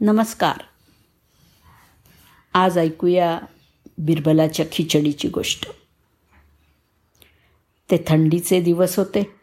नमस्कार. 0.00 0.56
आज 2.54 2.78
ऐकूया 2.78 3.40
बिरबलाच्या 3.98 4.66
खिचडीची 4.72 5.28
गोष्ट. 5.28 5.70
ते 7.90 8.04
थंडीचे 8.06 8.60
दिवस 8.60 8.98
होते. 8.98 9.34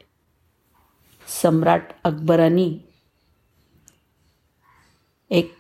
सम्राट 1.42 1.84
अकबरांनी 2.04 2.80
एक 5.30 5.54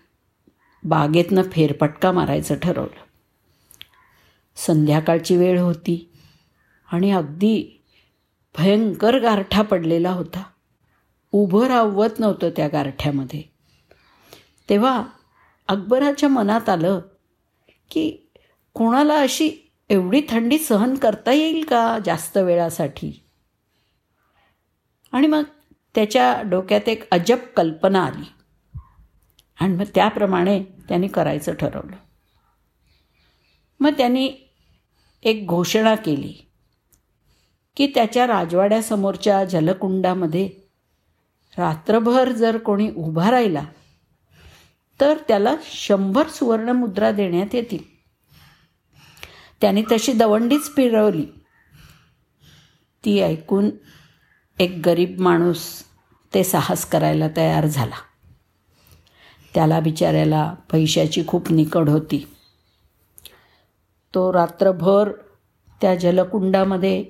बागेतनं 0.83 1.41
फेरपटका 1.41 2.11
मारायचं 2.11 2.55
ठरवलं. 2.55 2.99
संध्याकाळची 4.55 5.37
वेळ 5.37 5.59
होती 5.59 6.09
आणि 6.91 7.11
अगदी 7.11 7.83
भयंकर 8.57 9.19
गारठा 9.19 9.61
पडलेला 9.61 10.11
होता. 10.11 10.43
उभं 11.31 11.67
रावत 11.67 12.19
नव्हतं 12.19 12.49
त्या 12.49 12.67
गारठ्यामध्ये. 12.67 13.54
तेव्हा 14.69 15.03
अकबराच्या 15.67 16.29
मनात 16.29 16.69
आलं 16.69 16.99
की 17.91 18.29
कोणाला 18.73 19.19
अशी 19.19 19.51
एवढी 19.89 20.21
थंडी 20.29 20.59
सहन 20.59 20.95
करता 20.95 21.31
येईल 21.31 21.65
का 21.65 21.97
जास्त 22.05 22.37
वेळासाठी? 22.37 23.23
आणि 25.11 25.27
मग 25.27 25.43
त्याच्या 25.95 26.41
डोक्यात 26.41 26.89
एक 26.89 27.09
अजब 27.11 27.37
कल्पना 27.57 28.05
आली. 28.05 28.25
आणि 29.59 29.75
मग 29.75 29.83
त्याप्रमाणे 29.95 30.63
त्यांनी 30.63 31.07
करायचं 31.07 31.53
ठरवलं. 31.53 31.95
मग 33.79 33.91
त्यांनी 33.97 34.31
एक 35.23 35.47
घोषणा 35.47 35.95
केली 35.95 36.33
की 37.75 37.87
त्याच्या 37.87 38.27
राजवाड्यासमोरच्या 38.27 39.45
जलकुंडामध्ये 39.45 40.49
रात्रभर 41.57 42.31
जर 42.31 42.57
कोणी 42.57 42.91
उभा 42.95 43.31
राहिला 43.31 43.65
तर 45.01 45.17
त्याला 45.27 45.55
शंभर 45.63 46.27
सुवर्णमुद्रा 46.27 47.11
देण्यात 47.11 47.55
येतील. 47.55 47.95
त्याने 49.61 49.81
तशी 49.91 50.13
दवंडीच 50.13 50.75
फिरवली. 50.75 51.25
ती 53.05 53.19
ऐकून 53.21 53.69
एक 54.59 54.81
गरीब 54.85 55.19
माणूस 55.19 55.83
ते 56.33 56.43
साहस 56.43 56.85
करायला 56.85 57.25
तयार 57.37 57.65
झाला. 57.65 57.95
त्याला 59.53 59.79
बिचाऱ्याला 59.79 60.55
पैशाची 60.71 61.23
खूप 61.27 61.51
निकड 61.51 61.89
होती. 61.89 62.27
तो 64.13 64.33
रात्रभर 64.33 65.11
त्या 65.81 65.95
जलकुंडामध्ये 65.95 67.05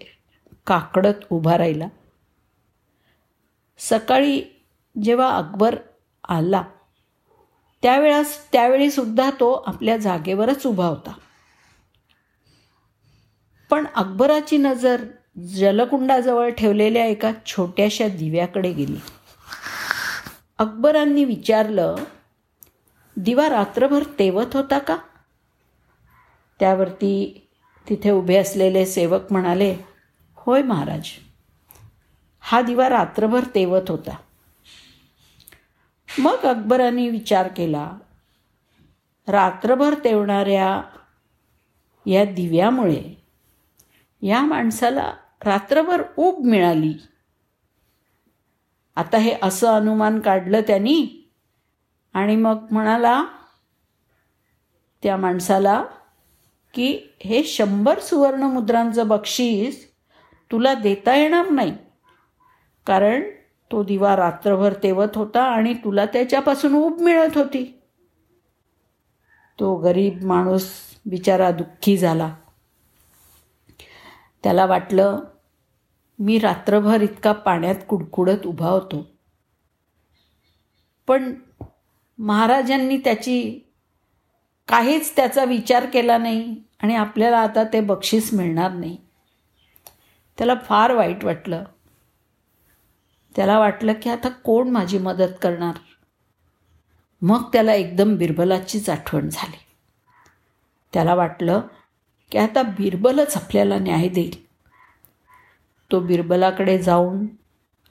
काकडत 0.67 1.13
उभा 1.29 1.57
राहिला. 1.57 1.87
सकाळी 3.77 4.43
जेव्हा 5.03 5.37
अकबर 5.37 5.75
आला 6.27 6.63
त्यावेळेस 7.85 8.51
त्यावेळीसुद्धा 8.51 9.29
तो 9.29 9.63
आपल्या 9.67 9.97
जागेवरच 9.97 10.67
उभा 10.67 10.85
होता. 10.85 11.13
पण 13.69 13.85
अकबराची 13.95 14.57
नजर 14.57 15.01
जलकुंडाजवळ 15.39 16.49
ठेवलेल्या 16.49 17.05
एका 17.05 17.31
छोट्याशा 17.45 18.07
दिव्याकडे 18.07 18.71
गेली. 18.71 18.97
अकबरांनी 20.57 21.25
विचारलं 21.25 21.95
दिवा 23.17 23.49
रात्रभर 23.49 24.03
तेवत 24.19 24.55
होता 24.55 24.79
का? 24.79 24.97
त्यावरती 26.59 27.47
तिथे 27.89 28.11
उभे 28.11 28.37
असलेले 28.37 28.85
सेवक 28.85 29.21
म्हणाले 29.31 29.75
होय 30.35 30.61
महाराज 30.61 31.07
हा 32.39 32.61
दिवा 32.61 32.89
रात्रभर 32.89 33.43
तेवत 33.55 33.89
होता. 33.89 34.15
मग 36.17 36.35
अकबरांनी 36.35 37.09
विचार 37.09 37.47
केला 37.47 37.91
रात्रभर 39.27 39.95
तेवणाऱ्या 40.03 40.81
या 42.05 42.25
दिव्यामुळे 42.25 43.23
या 44.21 44.41
माणसाला 44.41 45.13
रात्रभर 45.45 46.03
ऊब 46.17 46.45
मिळाली. 46.45 46.93
आता 48.95 49.17
हे 49.17 49.35
असं 49.41 49.67
अनुमान 49.67 50.19
काढलं 50.19 50.61
त्यांनी 50.61 51.29
आणि 52.13 52.35
मग 52.35 52.65
म्हणाला 52.71 53.25
त्या 55.03 55.17
माणसाला 55.17 55.83
की 56.73 56.99
हे 57.19 57.43
शंभर 57.43 57.99
सुवर्णमुद्रांचं 57.99 59.07
बक्षीस 59.07 59.91
तुला 60.51 60.73
देता 60.73 61.15
येणार 61.15 61.49
नाही. 61.49 61.77
कारण 62.85 63.23
तो 63.71 63.83
दिवा 63.83 64.15
रात्रभर 64.15 64.73
तेवत 64.73 65.07
होता 65.15 65.43
आणि 65.43 65.73
तुला 65.73 66.05
त्याच्यापासून 66.05 66.73
ऊब 66.73 67.01
मिळत 67.01 67.37
होती. 67.37 67.81
तो 69.59 69.75
गरीब 69.75 70.23
माणूस 70.23 70.69
बिचारा 71.05 71.51
दुःखी 71.51 71.97
झाला. 71.97 72.35
त्याला 74.43 74.65
वाटलं 74.65 75.19
मी 76.19 76.39
रात्रभर 76.39 77.01
इतका 77.01 77.31
पाण्यात 77.31 77.75
कुडकुडत 77.87 78.45
उभा 78.45 78.67
होतो. 78.67 79.07
पण 81.07 81.33
महाराजांनी 82.19 82.97
त्याची 82.97 83.59
काहीच 84.67 85.15
त्याचा 85.15 85.43
विचार 85.43 85.85
केला 85.85 86.17
नाही 86.17 86.55
आणि 86.79 86.95
आपल्याला 86.95 87.37
आता 87.37 87.63
ते 87.63 87.81
बक्षीस 87.81 88.33
मिळणार 88.33 88.71
नाही. 88.71 88.97
त्याला 90.37 90.55
फार 90.65 90.93
वाईट 90.93 91.23
वाटलं. 91.23 91.63
त्याला 93.35 93.59
वाटलं 93.59 93.93
की 93.93 94.09
आता 94.09 94.29
कोण 94.29 94.69
माझी 94.69 94.97
मदत 94.97 95.33
करणार? 95.41 95.73
मग 97.21 97.43
त्याला 97.53 97.73
एकदम 97.73 98.15
बिरबलाचीच 98.15 98.89
आठवण 98.89 99.29
झाली. 99.29 99.57
त्याला 100.93 101.15
वाटलं 101.15 101.61
की 102.31 102.37
आता 102.37 102.61
बिरबलच 102.61 103.35
आपल्याला 103.35 103.79
न्याय 103.79 104.09
देईल. 104.09 104.45
तो 105.91 105.99
बिरबलाकडे 105.99 106.83
जाऊन 106.83 107.25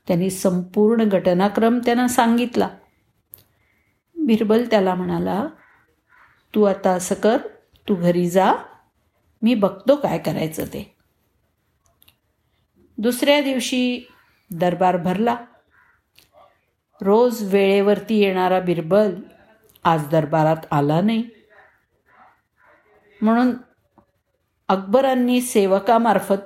त्यांनी 0.06 0.30
संपूर्ण 0.30 1.04
घटनाक्रम 1.04 1.78
त्यांना 1.78 2.08
सांगितला. 2.08 2.68
बिरबल 4.16 4.64
त्याला 4.70 4.94
म्हणाला 4.94 5.46
तू 6.54 6.62
आता 6.62 6.90
असं 6.90 7.14
कर 7.14 7.36
तू 7.88 7.94
घरी 7.94 8.30
जा 8.30 8.54
मी 9.42 9.54
बघतो 9.54 9.96
काय 9.96 10.18
करायचं 10.18 10.64
ते. 10.64 10.96
दुसऱ्या 12.98 13.40
दिवशी 13.40 14.08
दरबार 14.58 14.96
भरला. 14.96 15.36
रोज 17.00 17.52
वेळेवरती 17.52 18.18
येणारा 18.18 18.60
बिरबल 18.60 19.14
आज 19.84 20.08
दरबारात 20.08 20.56
आला 20.70 21.00
नाही. 21.00 21.28
म्हणून 23.20 23.52
अकबरांनी 24.68 25.40
सेवकामार्फत 25.40 26.42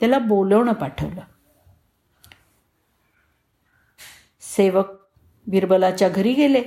त्याला 0.00 0.18
बोलवणं 0.18 0.72
पाठवलं. 0.72 1.20
सेवक 4.40 4.86
बिरबलाच्या 5.46 6.08
घरी 6.08 6.32
गेले. 6.32 6.62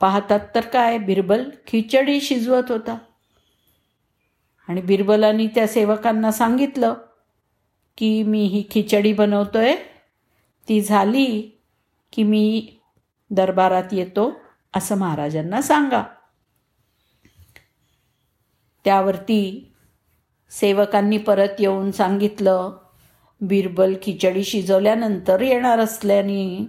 पाहतात 0.00 0.40
तर 0.54 0.60
काय 0.60 0.98
बिरबल 0.98 1.50
खिचडी 1.66 2.20
शिजवत 2.20 2.64
होता. 2.68 2.98
आणि 4.68 4.80
बिरबलांनी 4.80 5.46
त्या 5.46 5.66
सेवकांना 5.66 6.32
सांगितलं 6.32 6.94
की 7.96 8.22
मी 8.22 8.44
ही 8.44 8.64
खिचडी 8.70 9.12
बनवतो 9.12 9.58
आहे 9.58 9.76
ती 10.68 10.80
झाली 10.80 11.58
की 12.12 12.22
मी 12.22 12.68
दरबारात 13.30 13.84
येतो 13.92 14.40
असं 14.74 14.98
महाराजांना 14.98 15.62
सांगा. 15.62 16.02
त्यावरती 18.84 19.72
सेवकांनी 20.50 21.18
परत 21.18 21.48
येऊन 21.58 21.90
सांगितलं 21.90 22.76
बिरबल 23.40 23.94
खिचडी 24.02 24.44
शिजवल्यानंतर 24.44 25.40
येणार 25.40 25.78
असल्याने. 25.78 26.66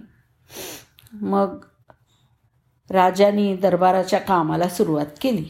मग 1.12 1.64
राजाने 2.90 3.56
दरबाराच्या 3.56 4.18
कामाला 4.18 4.68
सुरुवात 4.68 5.06
केली. 5.20 5.44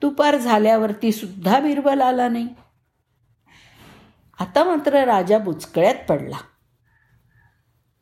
दुपार 0.00 0.36
झाल्यावरती 0.36 1.12
सुद्धा 1.12 1.60
बिरबल 1.60 2.00
आला 2.00 2.28
नाही. 2.28 2.48
आता 4.42 4.64
मात्र 4.64 5.04
राजा 5.04 5.38
बुचकळ्यात 5.38 5.94
पडला. 6.08 6.36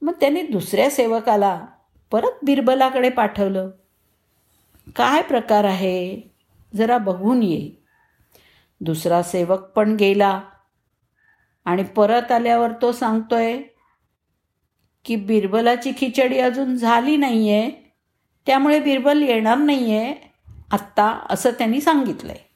मग 0.02 0.12
त्याने 0.20 0.42
दुसऱ्या 0.42 0.90
सेवकाला 0.90 1.66
परत 2.10 2.44
बिरबलाकडे 2.44 3.10
पाठवलं. 3.10 3.70
काय 4.96 5.22
प्रकार 5.22 5.64
आहे? 5.64 6.20
जरा 6.76 6.98
बघून 6.98 7.42
ये. 7.42 7.70
दुसरा 8.80 9.22
सेवक 9.22 9.58
पण 9.58 9.96
गेला. 9.96 10.40
आणि 11.64 11.82
परत 11.82 12.32
आल्यावर 12.32 12.68
तो 12.82 12.92
सांगतोय 12.92 13.62
की 15.04 15.16
बिरबलाची 15.16 15.92
खिचडी 15.96 16.38
अजून 16.38 16.76
झाली 16.76 17.16
नाही 17.16 17.50
आहे 17.50 17.70
त्यामुळे 18.46 18.80
बिरबल 18.80 19.22
येणार 19.22 19.58
नाही 19.58 19.96
आहे 19.96 20.34
आत्ता 20.72 21.26
असं 21.30 21.50
त्यांनी 21.50 21.80
सांगितलंय. 21.80 22.49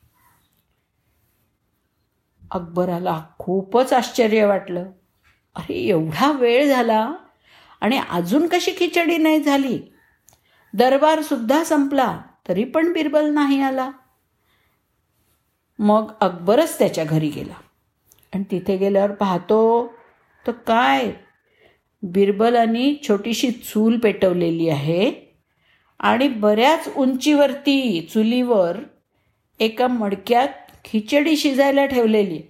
अकबराला 2.54 3.22
खूपच 3.38 3.92
आश्चर्य 3.92 4.44
वाटलं. 4.44 4.84
अरे 5.56 5.74
एवढा 5.74 6.32
वेळ 6.32 6.68
झाला? 6.68 7.12
आणि 7.80 8.00
अजून 8.10 8.48
कशी 8.48 8.72
खिचडी 8.76 9.16
नाही 9.16 9.42
झाली? 9.42 9.78
दरबारसुद्धा 10.74 11.64
संपला 11.64 12.20
तरी 12.48 12.64
पण 12.64 12.92
बिरबल 12.92 13.34
नाही 13.34 13.62
आला. 13.62 13.90
मग 15.78 16.12
अकबरच 16.20 16.78
त्याच्या 16.78 17.04
घरी 17.04 17.28
गेला. 17.28 17.54
आणि 18.34 18.44
तिथे 18.50 18.76
गेल्यावर 18.76 19.10
पाहतो 19.10 19.92
तर 20.46 20.52
काय? 20.52 21.12
बिरबलांनी 22.02 22.96
छोटीशी 23.08 23.50
चूल 23.50 23.98
पेटवलेली 23.98 24.68
आहे 24.68 25.34
आणि 26.00 26.28
बऱ्याच 26.28 26.88
उंचीवरती 26.96 28.08
चुलीवर 28.12 28.76
एका 29.60 29.86
मडक्यात 29.86 30.63
खिचडी 30.84 31.36
शिजायला 31.36 31.86
ठेवलेली. 31.86 32.42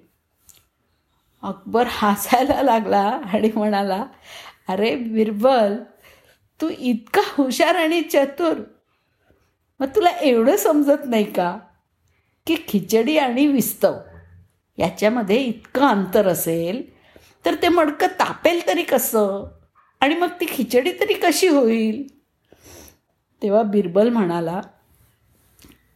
अकबर 1.42 1.86
हसायला 1.88 2.62
लागला 2.62 3.20
आणि 3.32 3.50
म्हणाला 3.54 4.06
अरे 4.68 4.96
बिरबल 4.96 5.76
तू 6.60 6.70
इतका 6.78 7.22
हुशार 7.24 7.74
आणि 7.74 8.02
चतुर. 8.02 8.60
मग 9.80 9.86
तुला 9.96 10.10
एवढं 10.10 10.56
समजत 10.56 11.06
नाही 11.06 11.32
का 11.32 11.58
की 12.46 12.56
खिचडी 12.68 13.18
आणि 13.18 13.46
विस्तव 13.46 13.94
याच्यामध्ये 14.78 15.36
इतकं 15.36 15.82
अंतर 15.82 16.28
असेल? 16.28 16.82
तर 17.44 17.54
ते 17.54 17.68
मडकं 17.68 18.06
तापेल 18.06 18.66
तरी 18.66 18.82
कसं? 18.82 19.44
आणि 20.00 20.14
मग 20.14 20.28
ती 20.40 20.46
खिचडी 20.48 20.92
तरी 20.92 21.14
कशी 21.14 21.48
होईल? 21.48 22.06
तेव्हा 23.42 23.62
बिरबल 23.62 24.08
म्हणाला 24.08 24.60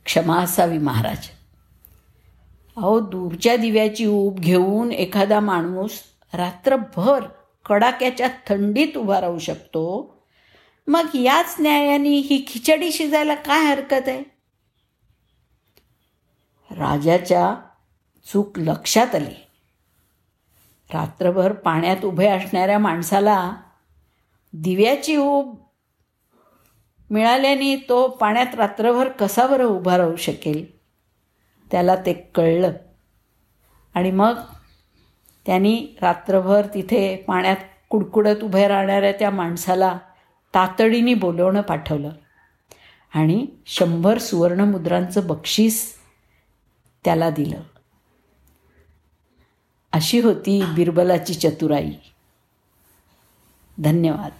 क्षमा 0.05 0.37
असावी 0.43 0.79
महाराज. 0.79 1.38
अहो 2.79 3.01
दूरच्या 3.01 3.57
दिव्याची 3.57 4.07
ऊब 4.07 4.39
घेऊन 4.39 4.93
एखादा 4.93 5.41
माणूस 5.41 5.91
रात्रभर 6.35 7.25
कडाक्याच्या 7.69 8.29
थंडीत 8.49 8.97
उभा 8.97 9.21
राहू 9.21 9.39
शकतो. 9.39 10.15
मग 10.87 11.07
याच 11.15 11.57
न्यायाने 11.61 12.09
ही 12.09 12.45
खिचडी 12.49 12.93
शिजायला 12.93 13.35
काय 13.35 13.65
हरकत 13.65 14.09
आहे? 14.09 14.23
राजाच्या 16.71 17.55
चूक 18.33 18.59
लक्षात 18.59 19.15
आली. 19.15 19.35
रात्रभर 20.95 21.53
पाण्यात 21.53 22.05
उभे 22.05 22.29
असणाऱ्या 22.29 22.79
माणसाला 22.79 23.53
दिव्याची 24.53 25.17
ऊब 25.17 25.57
मिळाल्याने 27.11 27.77
तो 27.77 28.09
पाण्यात 28.09 28.55
रात्रभर 28.55 29.09
कसा 29.09 29.47
बरं 29.47 29.65
उभा 29.65 29.99
राहू 29.99 30.17
शकेल? 30.17 30.78
त्याला 31.71 31.97
ते 31.97 32.13
कळलं. 32.13 32.73
आणि 33.95 34.11
मग 34.11 34.35
त्यांनी 35.47 35.87
रात्रभर 36.03 36.67
तिथे 36.75 37.17
पाण्यात 37.17 37.57
कुडकुडत 37.89 38.45
उभे 38.45 38.69
राहणाऱ्या 38.69 39.13
त्या 39.13 39.31
माणसाला 39.31 39.99
तातडीने 40.55 41.15
बोलवणं 41.15 41.61
पाठवलं. 41.61 42.11
आणि 43.15 43.47
शंभर 43.67 44.19
सुवर्णमुद्रांचं 44.19 45.27
बक्षीस 45.27 45.95
त्याला 47.05 47.31
दिलं. 47.31 47.61
अशी 49.93 50.21
होती 50.21 50.63
बिरबलाची 50.77 51.35
चतुराई. 51.35 51.93
धन्यवाद. 53.79 54.31